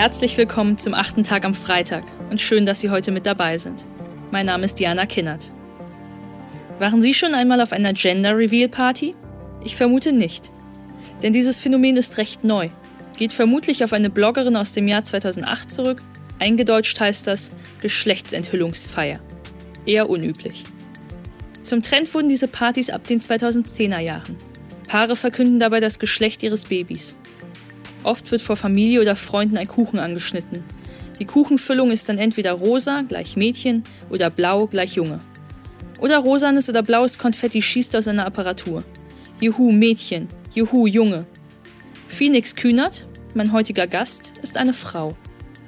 Herzlich 0.00 0.38
willkommen 0.38 0.78
zum 0.78 0.94
achten 0.94 1.24
Tag 1.24 1.44
am 1.44 1.52
Freitag 1.52 2.04
und 2.30 2.40
schön, 2.40 2.64
dass 2.64 2.80
Sie 2.80 2.88
heute 2.88 3.10
mit 3.10 3.26
dabei 3.26 3.58
sind. 3.58 3.84
Mein 4.30 4.46
Name 4.46 4.64
ist 4.64 4.78
Diana 4.78 5.04
Kinnert. 5.04 5.50
Waren 6.78 7.02
Sie 7.02 7.12
schon 7.12 7.34
einmal 7.34 7.60
auf 7.60 7.70
einer 7.70 7.92
Gender 7.92 8.34
Reveal 8.34 8.70
Party? 8.70 9.14
Ich 9.62 9.76
vermute 9.76 10.12
nicht. 10.12 10.50
Denn 11.22 11.34
dieses 11.34 11.60
Phänomen 11.60 11.98
ist 11.98 12.16
recht 12.16 12.44
neu, 12.44 12.70
geht 13.18 13.34
vermutlich 13.34 13.84
auf 13.84 13.92
eine 13.92 14.08
Bloggerin 14.08 14.56
aus 14.56 14.72
dem 14.72 14.88
Jahr 14.88 15.04
2008 15.04 15.70
zurück. 15.70 16.02
Eingedeutscht 16.38 16.98
heißt 16.98 17.26
das 17.26 17.50
Geschlechtsenthüllungsfeier. 17.82 19.20
Eher 19.84 20.08
unüblich. 20.08 20.62
Zum 21.62 21.82
Trend 21.82 22.14
wurden 22.14 22.30
diese 22.30 22.48
Partys 22.48 22.88
ab 22.88 23.06
den 23.06 23.20
2010er 23.20 24.00
Jahren. 24.00 24.38
Paare 24.88 25.14
verkünden 25.14 25.60
dabei 25.60 25.80
das 25.80 25.98
Geschlecht 25.98 26.42
ihres 26.42 26.64
Babys. 26.64 27.16
Oft 28.02 28.30
wird 28.30 28.42
vor 28.42 28.56
Familie 28.56 29.00
oder 29.00 29.16
Freunden 29.16 29.56
ein 29.56 29.68
Kuchen 29.68 29.98
angeschnitten. 29.98 30.64
Die 31.18 31.26
Kuchenfüllung 31.26 31.90
ist 31.90 32.08
dann 32.08 32.18
entweder 32.18 32.52
rosa 32.52 33.02
gleich 33.02 33.36
Mädchen 33.36 33.84
oder 34.08 34.30
blau 34.30 34.66
gleich 34.66 34.94
Junge. 34.94 35.18
Oder 36.00 36.18
rosanes 36.18 36.68
oder 36.68 36.82
blaues 36.82 37.18
Konfetti 37.18 37.60
schießt 37.60 37.94
aus 37.94 38.08
einer 38.08 38.24
Apparatur. 38.24 38.84
Juhu 39.38 39.70
Mädchen, 39.70 40.28
Juhu 40.54 40.86
Junge. 40.86 41.26
Phoenix 42.08 42.56
Kühnert, 42.56 43.06
mein 43.34 43.52
heutiger 43.52 43.86
Gast, 43.86 44.32
ist 44.42 44.56
eine 44.56 44.72
Frau. 44.72 45.14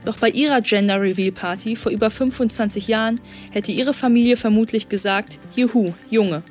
Doch 0.04 0.18
bei 0.18 0.30
ihrer 0.30 0.62
Gender 0.62 1.00
Reveal 1.00 1.32
Party 1.32 1.76
vor 1.76 1.92
über 1.92 2.10
25 2.10 2.88
Jahren 2.88 3.20
hätte 3.52 3.72
ihre 3.72 3.94
Familie 3.94 4.36
vermutlich 4.36 4.88
gesagt, 4.88 5.38
Juhu, 5.54 5.92
Junge. 6.10 6.42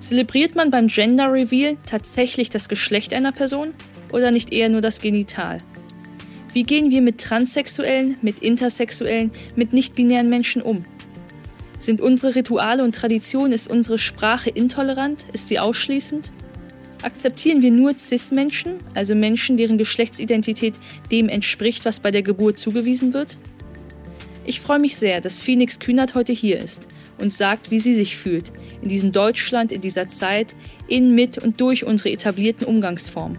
Zelebriert 0.00 0.54
man 0.54 0.70
beim 0.70 0.88
Gender 0.88 1.32
Reveal 1.32 1.78
tatsächlich 1.86 2.50
das 2.50 2.68
Geschlecht 2.68 3.14
einer 3.14 3.32
Person? 3.32 3.72
Oder 4.14 4.30
nicht 4.30 4.52
eher 4.52 4.68
nur 4.68 4.80
das 4.80 5.00
Genital? 5.00 5.58
Wie 6.52 6.62
gehen 6.62 6.90
wir 6.90 7.02
mit 7.02 7.20
Transsexuellen, 7.20 8.16
mit 8.22 8.38
Intersexuellen, 8.38 9.32
mit 9.56 9.72
nicht-binären 9.72 10.30
Menschen 10.30 10.62
um? 10.62 10.84
Sind 11.80 12.00
unsere 12.00 12.36
Rituale 12.36 12.84
und 12.84 12.94
Traditionen, 12.94 13.52
ist 13.52 13.70
unsere 13.70 13.98
Sprache 13.98 14.50
intolerant? 14.50 15.24
Ist 15.32 15.48
sie 15.48 15.58
ausschließend? 15.58 16.30
Akzeptieren 17.02 17.60
wir 17.60 17.72
nur 17.72 17.98
CIS-Menschen, 17.98 18.76
also 18.94 19.16
Menschen, 19.16 19.56
deren 19.56 19.78
Geschlechtsidentität 19.78 20.74
dem 21.10 21.28
entspricht, 21.28 21.84
was 21.84 21.98
bei 21.98 22.12
der 22.12 22.22
Geburt 22.22 22.58
zugewiesen 22.58 23.12
wird? 23.12 23.36
Ich 24.46 24.60
freue 24.60 24.78
mich 24.78 24.96
sehr, 24.96 25.20
dass 25.20 25.40
Phoenix 25.40 25.80
Kühnert 25.80 26.14
heute 26.14 26.32
hier 26.32 26.58
ist 26.58 26.86
und 27.20 27.32
sagt, 27.32 27.70
wie 27.70 27.80
sie 27.80 27.94
sich 27.94 28.16
fühlt, 28.16 28.52
in 28.80 28.88
diesem 28.88 29.10
Deutschland, 29.10 29.72
in 29.72 29.80
dieser 29.80 30.08
Zeit, 30.08 30.54
in, 30.86 31.14
mit 31.14 31.36
und 31.36 31.60
durch 31.60 31.84
unsere 31.84 32.10
etablierten 32.10 32.66
Umgangsformen. 32.66 33.38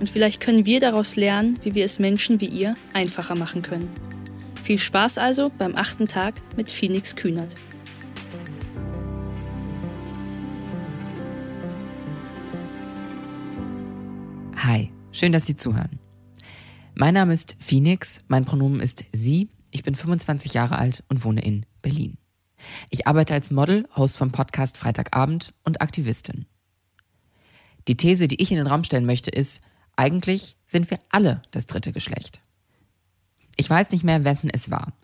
Und 0.00 0.08
vielleicht 0.08 0.40
können 0.40 0.64
wir 0.64 0.80
daraus 0.80 1.16
lernen, 1.16 1.58
wie 1.62 1.74
wir 1.74 1.84
es 1.84 1.98
Menschen 1.98 2.40
wie 2.40 2.48
ihr 2.48 2.72
einfacher 2.94 3.36
machen 3.36 3.60
können. 3.60 3.90
Viel 4.64 4.78
Spaß 4.78 5.18
also 5.18 5.52
beim 5.58 5.76
achten 5.76 6.08
Tag 6.08 6.40
mit 6.56 6.70
Phoenix 6.70 7.14
Kühnert. 7.14 7.54
Hi, 14.56 14.90
schön, 15.12 15.32
dass 15.32 15.44
Sie 15.44 15.56
zuhören. 15.56 15.98
Mein 16.94 17.12
Name 17.12 17.34
ist 17.34 17.54
Phoenix, 17.58 18.22
mein 18.26 18.46
Pronomen 18.46 18.80
ist 18.80 19.04
sie, 19.12 19.50
ich 19.70 19.82
bin 19.82 19.94
25 19.94 20.54
Jahre 20.54 20.78
alt 20.78 21.04
und 21.08 21.24
wohne 21.24 21.42
in 21.42 21.66
Berlin. 21.82 22.16
Ich 22.88 23.06
arbeite 23.06 23.34
als 23.34 23.50
Model, 23.50 23.86
Host 23.96 24.16
vom 24.16 24.32
Podcast 24.32 24.78
Freitagabend 24.78 25.52
und 25.62 25.82
Aktivistin. 25.82 26.46
Die 27.88 27.96
These, 27.96 28.28
die 28.28 28.40
ich 28.40 28.50
in 28.50 28.58
den 28.58 28.66
Raum 28.66 28.84
stellen 28.84 29.06
möchte, 29.06 29.30
ist, 29.30 29.60
eigentlich 30.00 30.56
sind 30.66 30.90
wir 30.90 30.98
alle 31.10 31.42
das 31.50 31.66
dritte 31.66 31.92
Geschlecht. 31.92 32.40
Ich 33.56 33.68
weiß 33.68 33.90
nicht 33.90 34.02
mehr, 34.02 34.24
wessen 34.24 34.50
es 34.50 34.70
war, 34.70 34.94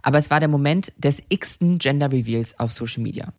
aber 0.00 0.16
es 0.16 0.30
war 0.30 0.40
der 0.40 0.48
Moment 0.48 0.94
des 0.96 1.22
x-ten 1.28 1.78
Gender 1.78 2.10
Reveals 2.10 2.58
auf 2.58 2.72
Social 2.72 3.02
Media. 3.02 3.34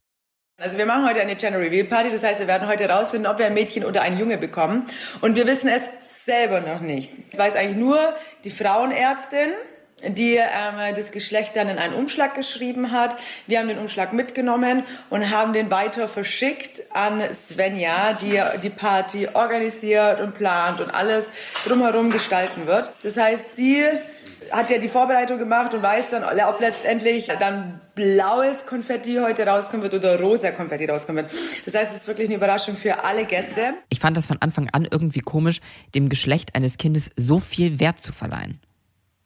Also 0.61 0.77
wir 0.77 0.85
machen 0.85 1.07
heute 1.07 1.19
eine 1.19 1.35
Gender 1.35 1.59
Reveal 1.59 1.88
Party, 1.88 2.11
das 2.11 2.22
heißt, 2.22 2.39
wir 2.39 2.47
werden 2.47 2.67
heute 2.67 2.88
herausfinden, 2.88 3.25
ob 3.25 3.39
wir 3.39 3.47
ein 3.47 3.56
Mädchen 3.56 3.83
oder 3.83 4.03
einen 4.03 4.19
Junge 4.19 4.38
bekommen. 4.38 4.85
Und 5.22 5.35
wir 5.35 5.47
wissen 5.47 5.69
es 5.69 5.83
selber 6.23 6.61
noch 6.61 6.81
nicht. 6.81 7.11
Das 7.31 7.39
weiß 7.39 7.56
eigentlich 7.56 7.77
nur 7.77 8.16
die 8.44 8.51
Frauenärztin, 8.51 9.50
die 10.05 10.35
ähm, 10.35 10.95
das 10.95 11.11
Geschlecht 11.11 11.55
dann 11.55 11.69
in 11.69 11.77
einen 11.77 11.93
Umschlag 11.93 12.35
geschrieben 12.35 12.91
hat. 12.91 13.17
Wir 13.47 13.59
haben 13.59 13.67
den 13.67 13.79
Umschlag 13.79 14.13
mitgenommen 14.13 14.83
und 15.09 15.29
haben 15.31 15.53
den 15.53 15.71
weiter 15.71 16.07
verschickt 16.07 16.83
an 16.93 17.23
Svenja, 17.33 18.13
die 18.13 18.39
die 18.61 18.69
Party 18.69 19.27
organisiert 19.33 20.21
und 20.21 20.35
plant 20.35 20.79
und 20.79 20.93
alles 20.93 21.31
drumherum 21.65 22.11
gestalten 22.11 22.67
wird. 22.67 22.91
Das 23.01 23.17
heißt, 23.17 23.55
sie 23.55 23.83
hat 24.51 24.69
ja 24.69 24.77
die 24.77 24.87
Vorbereitung 24.87 25.39
gemacht 25.39 25.73
und 25.73 25.81
weiß 25.81 26.05
dann, 26.11 26.23
ob 26.23 26.59
letztendlich 26.59 27.27
dann 27.39 27.81
blaues 27.95 28.65
Konfetti 28.65 29.17
heute 29.21 29.45
rauskommen 29.45 29.81
wird 29.81 29.93
oder 29.93 30.19
rosa 30.19 30.51
Konfetti 30.51 30.85
rauskommen 30.85 31.25
wird. 31.25 31.41
Das 31.65 31.73
heißt, 31.73 31.91
es 31.91 32.01
ist 32.01 32.07
wirklich 32.07 32.27
eine 32.27 32.35
Überraschung 32.35 32.77
für 32.77 33.03
alle 33.03 33.25
Gäste. 33.25 33.73
Ich 33.89 33.99
fand 33.99 34.15
das 34.15 34.27
von 34.27 34.37
Anfang 34.39 34.69
an 34.71 34.87
irgendwie 34.89 35.19
komisch, 35.19 35.59
dem 35.95 36.07
Geschlecht 36.07 36.55
eines 36.55 36.77
Kindes 36.77 37.11
so 37.15 37.39
viel 37.39 37.79
Wert 37.79 37.99
zu 37.99 38.13
verleihen. 38.13 38.61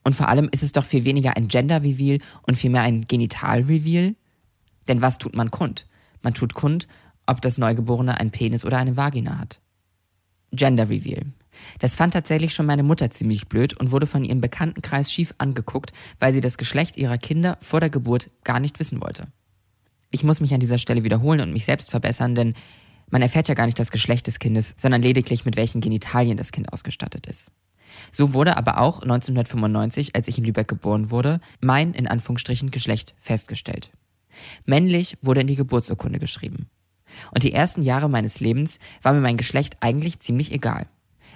Und 0.04 0.16
vor 0.16 0.28
allem 0.28 0.50
ist 0.52 0.64
es 0.64 0.72
doch 0.72 0.86
viel 0.86 1.04
weniger 1.04 1.38
ein 1.38 1.48
Gender-Reveal 1.48 2.20
und 2.44 2.56
vielmehr 2.56 2.82
ein 2.82 3.06
Genital-Reveal. 3.08 4.16
Denn 4.88 5.02
was 5.02 5.18
tut 5.18 5.36
man 5.36 5.52
kund? 5.52 5.86
Man 6.22 6.34
tut 6.34 6.54
kund, 6.54 6.88
ob 7.28 7.42
das 7.42 7.58
Neugeborene 7.58 8.20
einen 8.20 8.32
Penis 8.32 8.66
oder 8.66 8.78
eine 8.78 8.98
Vagina 8.98 9.38
hat. 9.38 9.60
Gender-Reveal. 10.52 11.26
Das 11.80 11.96
fand 11.96 12.14
tatsächlich 12.14 12.54
schon 12.54 12.66
meine 12.66 12.84
Mutter 12.84 13.12
ziemlich 13.12 13.48
blöd 13.48 13.74
und 13.78 13.92
wurde 13.92 14.08
von 14.08 14.24
ihrem 14.24 14.42
Bekanntenkreis 14.42 15.12
schief 15.12 15.34
angeguckt, 15.38 15.92
weil 16.20 16.34
sie 16.34 16.42
das 16.42 16.58
Geschlecht 16.58 16.98
ihrer 16.98 17.18
Kinder 17.18 17.58
vor 17.62 17.80
der 17.80 17.90
Geburt 17.90 18.30
gar 18.44 18.60
nicht 18.60 18.80
wissen 18.80 19.02
wollte. 19.02 19.28
Ich 20.10 20.24
muss 20.24 20.42
mich 20.42 20.54
an 20.54 20.60
dieser 20.60 20.78
Stelle 20.78 21.04
wiederholen 21.04 21.42
und 21.42 21.54
mich 21.54 21.66
selbst 21.66 21.92
verbessern, 21.92 22.36
denn 22.36 22.54
man 23.10 23.22
erfährt 23.22 23.48
ja 23.48 23.56
gar 23.56 23.66
nicht 23.66 23.80
das 23.80 23.92
Geschlecht 23.92 24.28
des 24.28 24.40
Kindes, 24.40 24.74
sondern 24.78 25.02
lediglich 25.02 25.46
mit 25.46 25.56
welchen 25.56 25.82
Genitalien 25.82 26.38
das 26.38 26.52
Kind 26.52 26.72
ausgestattet 26.72 27.28
ist. 27.28 27.52
So 28.12 28.34
wurde 28.34 28.58
aber 28.58 28.80
auch 28.80 29.02
1995, 29.02 30.16
als 30.16 30.28
ich 30.28 30.38
in 30.38 30.46
Lübeck 30.46 30.68
geboren 30.68 31.12
wurde, 31.12 31.40
mein 31.60 31.94
in 31.94 32.08
Anführungsstrichen 32.08 32.72
Geschlecht 32.72 33.16
festgestellt. 33.20 33.92
Männlich 34.66 35.18
wurde 35.22 35.42
in 35.42 35.48
die 35.48 35.56
Geburtsurkunde 35.56 36.20
geschrieben. 36.20 36.70
Und 37.34 37.44
die 37.44 37.54
ersten 37.54 37.84
Jahre 37.84 38.10
meines 38.10 38.40
Lebens 38.40 38.80
war 39.02 39.14
mir 39.14 39.22
mein 39.22 39.38
Geschlecht 39.38 39.78
eigentlich 39.82 40.20
ziemlich 40.20 40.52
egal. 40.52 40.88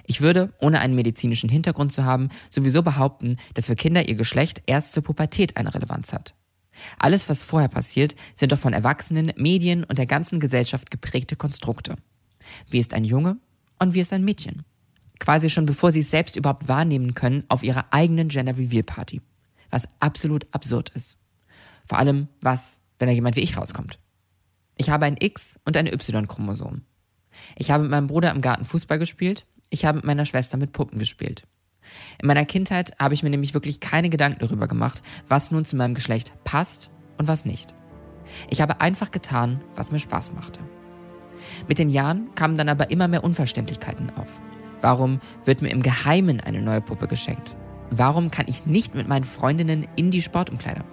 Ich 0.04 0.20
würde, 0.20 0.52
ohne 0.60 0.80
einen 0.80 0.94
medizinischen 0.94 1.50
Hintergrund 1.50 1.92
zu 1.92 2.04
haben, 2.04 2.28
sowieso 2.48 2.82
behaupten, 2.82 3.38
dass 3.54 3.66
für 3.66 3.76
Kinder 3.76 4.08
ihr 4.08 4.14
Geschlecht 4.14 4.62
erst 4.66 4.92
zur 4.92 5.02
Pubertät 5.02 5.56
eine 5.56 5.74
Relevanz 5.74 6.12
hat. 6.12 6.34
Alles, 6.98 7.28
was 7.28 7.42
vorher 7.42 7.68
passiert, 7.68 8.14
sind 8.34 8.52
doch 8.52 8.58
von 8.58 8.72
Erwachsenen, 8.72 9.32
Medien 9.36 9.84
und 9.84 9.98
der 9.98 10.06
ganzen 10.06 10.40
Gesellschaft 10.40 10.90
geprägte 10.90 11.34
Konstrukte. 11.34 11.96
Wie 12.70 12.78
ist 12.78 12.94
ein 12.94 13.04
Junge 13.04 13.38
und 13.78 13.94
wie 13.94 14.00
ist 14.00 14.12
ein 14.12 14.24
Mädchen? 14.24 14.62
Quasi 15.18 15.50
schon 15.50 15.66
bevor 15.66 15.90
sie 15.90 16.00
es 16.00 16.10
selbst 16.10 16.36
überhaupt 16.36 16.68
wahrnehmen 16.68 17.14
können, 17.14 17.44
auf 17.48 17.62
ihrer 17.62 17.86
eigenen 17.92 18.28
Gender 18.28 18.56
Reveal 18.56 18.82
Party. 18.82 19.20
Was 19.70 19.88
absolut 20.00 20.46
absurd 20.52 20.90
ist. 20.90 21.18
Vor 21.86 21.98
allem, 21.98 22.28
was, 22.40 22.80
wenn 22.98 23.08
da 23.08 23.14
jemand 23.14 23.36
wie 23.36 23.40
ich 23.40 23.56
rauskommt. 23.56 23.98
Ich 24.76 24.90
habe 24.90 25.06
ein 25.06 25.16
X 25.18 25.58
und 25.64 25.76
ein 25.76 25.86
Y-Chromosom. 25.86 26.82
Ich 27.56 27.70
habe 27.70 27.82
mit 27.82 27.90
meinem 27.90 28.06
Bruder 28.06 28.30
im 28.30 28.40
Garten 28.40 28.64
Fußball 28.64 28.98
gespielt. 28.98 29.46
Ich 29.70 29.84
habe 29.84 29.98
mit 29.98 30.04
meiner 30.04 30.24
Schwester 30.24 30.56
mit 30.56 30.72
Puppen 30.72 30.98
gespielt. 30.98 31.46
In 32.20 32.26
meiner 32.26 32.44
Kindheit 32.44 32.92
habe 32.98 33.14
ich 33.14 33.22
mir 33.22 33.30
nämlich 33.30 33.54
wirklich 33.54 33.80
keine 33.80 34.10
Gedanken 34.10 34.40
darüber 34.40 34.68
gemacht, 34.68 35.02
was 35.28 35.50
nun 35.50 35.64
zu 35.64 35.76
meinem 35.76 35.94
Geschlecht 35.94 36.32
passt 36.44 36.90
und 37.16 37.28
was 37.28 37.44
nicht. 37.44 37.74
Ich 38.50 38.60
habe 38.60 38.80
einfach 38.80 39.10
getan, 39.10 39.62
was 39.74 39.90
mir 39.90 39.98
Spaß 39.98 40.32
machte. 40.32 40.60
Mit 41.68 41.78
den 41.78 41.90
Jahren 41.90 42.34
kamen 42.34 42.56
dann 42.56 42.68
aber 42.68 42.90
immer 42.90 43.08
mehr 43.08 43.24
Unverständlichkeiten 43.24 44.10
auf. 44.16 44.40
Warum 44.80 45.20
wird 45.44 45.62
mir 45.62 45.70
im 45.70 45.82
Geheimen 45.82 46.40
eine 46.40 46.62
neue 46.62 46.80
Puppe 46.80 47.08
geschenkt? 47.08 47.56
Warum 47.90 48.30
kann 48.30 48.46
ich 48.48 48.66
nicht 48.66 48.94
mit 48.94 49.08
meinen 49.08 49.24
Freundinnen 49.24 49.86
in 49.96 50.10
die 50.10 50.22
Sportumkleider? 50.22 50.84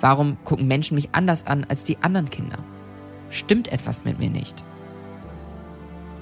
Warum 0.00 0.36
gucken 0.44 0.66
Menschen 0.66 0.94
mich 0.94 1.10
anders 1.12 1.46
an 1.46 1.66
als 1.68 1.84
die 1.84 1.98
anderen 1.98 2.30
Kinder? 2.30 2.58
Stimmt 3.30 3.72
etwas 3.72 4.04
mit 4.04 4.18
mir 4.18 4.30
nicht? 4.30 4.62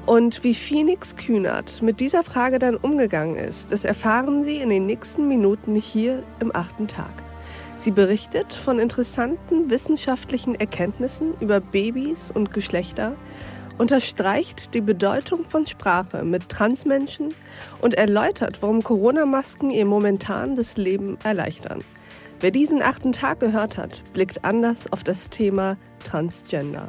Und 0.06 0.44
wie 0.44 0.54
Phoenix 0.54 1.16
Kühnert 1.16 1.82
mit 1.82 1.98
dieser 1.98 2.22
Frage 2.22 2.58
dann 2.58 2.76
umgegangen 2.76 3.36
ist, 3.36 3.72
das 3.72 3.84
erfahren 3.84 4.44
Sie 4.44 4.58
in 4.58 4.70
den 4.70 4.86
nächsten 4.86 5.26
Minuten 5.26 5.74
hier 5.74 6.22
im 6.40 6.54
achten 6.54 6.86
Tag. 6.86 7.24
Sie 7.76 7.90
berichtet 7.90 8.52
von 8.54 8.78
interessanten 8.78 9.68
wissenschaftlichen 9.68 10.54
Erkenntnissen 10.54 11.34
über 11.40 11.60
Babys 11.60 12.30
und 12.30 12.52
Geschlechter 12.52 13.16
unterstreicht 13.78 14.74
die 14.74 14.80
Bedeutung 14.80 15.44
von 15.44 15.66
Sprache 15.66 16.24
mit 16.24 16.48
Transmenschen 16.48 17.34
und 17.80 17.94
erläutert, 17.94 18.62
warum 18.62 18.82
Corona-Masken 18.82 19.70
ihr 19.70 19.86
momentan 19.86 20.56
das 20.56 20.76
Leben 20.76 21.18
erleichtern. 21.24 21.80
Wer 22.40 22.50
diesen 22.50 22.82
achten 22.82 23.12
Tag 23.12 23.40
gehört 23.40 23.76
hat, 23.78 24.02
blickt 24.12 24.44
anders 24.44 24.92
auf 24.92 25.02
das 25.02 25.30
Thema 25.30 25.76
Transgender. 26.04 26.88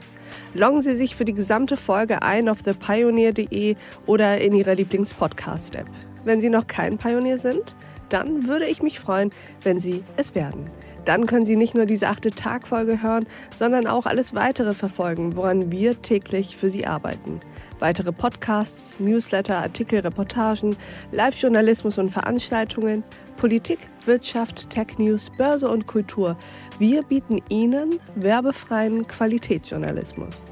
Loggen 0.53 0.81
Sie 0.81 0.95
sich 0.95 1.15
für 1.15 1.25
die 1.25 1.33
gesamte 1.33 1.77
Folge 1.77 2.21
ein 2.21 2.49
auf 2.49 2.61
thepioneer.de 2.61 3.75
oder 4.05 4.39
in 4.39 4.53
Ihrer 4.53 4.75
Lieblingspodcast-App. 4.75 5.87
Wenn 6.23 6.41
Sie 6.41 6.49
noch 6.49 6.67
kein 6.67 6.97
Pionier 6.97 7.37
sind, 7.37 7.75
dann 8.09 8.47
würde 8.47 8.65
ich 8.65 8.81
mich 8.81 8.99
freuen, 8.99 9.29
wenn 9.63 9.79
Sie 9.79 10.03
es 10.17 10.35
werden. 10.35 10.69
Dann 11.07 11.25
können 11.25 11.45
Sie 11.45 11.55
nicht 11.55 11.73
nur 11.73 11.85
diese 11.85 12.09
achte 12.09 12.31
Tagfolge 12.31 13.01
hören, 13.01 13.25
sondern 13.55 13.87
auch 13.87 14.05
alles 14.05 14.35
weitere 14.35 14.73
verfolgen, 14.73 15.37
woran 15.37 15.71
wir 15.71 16.01
täglich 16.01 16.57
für 16.57 16.69
Sie 16.69 16.85
arbeiten. 16.85 17.39
Weitere 17.79 18.11
Podcasts, 18.11 18.99
Newsletter, 18.99 19.55
Artikel, 19.55 20.01
Reportagen, 20.01 20.75
Live-Journalismus 21.13 21.97
und 21.97 22.09
Veranstaltungen, 22.09 23.05
Politik, 23.37 23.79
Wirtschaft, 24.05 24.69
Tech 24.69 24.97
News, 24.97 25.29
Börse 25.37 25.69
und 25.69 25.87
Kultur. 25.87 26.35
Wir 26.77 27.03
bieten 27.03 27.39
Ihnen 27.47 28.01
werbefreien 28.15 29.07
Qualitätsjournalismus. 29.07 30.43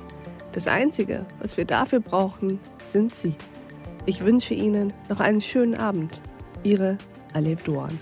Das 0.53 0.69
Einzige, 0.69 1.25
was 1.41 1.57
wir 1.57 1.65
dafür 1.65 1.99
brauchen, 1.99 2.61
sind 2.85 3.13
Sie. 3.13 3.35
Ich 4.05 4.23
wünsche 4.23 4.53
Ihnen 4.53 4.93
noch 5.09 5.19
einen 5.19 5.41
schönen 5.41 5.75
Abend. 5.75 6.21
Ihre 6.63 6.97
Alev 7.33 7.63
Doan. 7.63 7.99